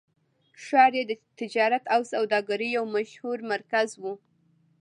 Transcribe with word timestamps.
ښار 0.63 0.91
یې 0.97 1.03
د 1.07 1.11
تجارت 1.39 1.83
او 1.93 2.01
سوداګرۍ 2.13 2.69
یو 2.77 2.85
مشهور 2.95 3.37
مرکز 3.51 3.89
و. 4.01 4.03